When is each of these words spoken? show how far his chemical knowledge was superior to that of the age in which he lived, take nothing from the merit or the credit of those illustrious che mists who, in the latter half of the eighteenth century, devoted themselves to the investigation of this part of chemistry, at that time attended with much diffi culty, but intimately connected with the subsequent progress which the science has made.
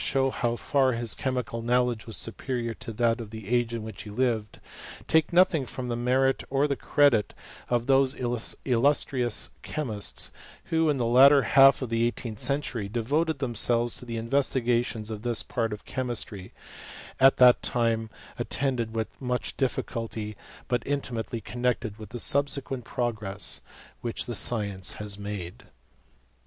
show 0.03 0.31
how 0.31 0.55
far 0.55 0.93
his 0.93 1.13
chemical 1.13 1.61
knowledge 1.61 2.07
was 2.07 2.17
superior 2.17 2.73
to 2.73 2.91
that 2.91 3.21
of 3.21 3.29
the 3.29 3.47
age 3.47 3.71
in 3.71 3.83
which 3.83 4.01
he 4.01 4.09
lived, 4.09 4.59
take 5.07 5.31
nothing 5.31 5.63
from 5.63 5.89
the 5.89 5.95
merit 5.95 6.43
or 6.49 6.67
the 6.67 6.75
credit 6.75 7.35
of 7.69 7.85
those 7.85 8.15
illustrious 8.15 9.51
che 9.61 9.83
mists 9.83 10.31
who, 10.71 10.89
in 10.89 10.97
the 10.97 11.05
latter 11.05 11.43
half 11.43 11.83
of 11.83 11.89
the 11.89 12.03
eighteenth 12.07 12.39
century, 12.39 12.89
devoted 12.89 13.37
themselves 13.37 13.93
to 13.95 14.03
the 14.03 14.17
investigation 14.17 15.03
of 15.11 15.21
this 15.21 15.43
part 15.43 15.71
of 15.71 15.85
chemistry, 15.85 16.51
at 17.19 17.37
that 17.37 17.61
time 17.61 18.09
attended 18.39 18.95
with 18.95 19.21
much 19.21 19.55
diffi 19.55 19.83
culty, 19.83 20.35
but 20.67 20.81
intimately 20.83 21.39
connected 21.39 21.99
with 21.99 22.09
the 22.09 22.17
subsequent 22.17 22.85
progress 22.85 23.61
which 24.01 24.25
the 24.25 24.33
science 24.33 24.93
has 24.93 25.19
made. 25.19 25.65